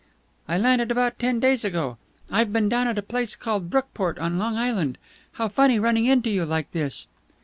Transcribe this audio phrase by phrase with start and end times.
[0.47, 1.99] "I landed about ten days ago.
[2.31, 4.97] I've been down at a place called Brookport on Long Island.
[5.33, 7.05] How funny running into you like this!"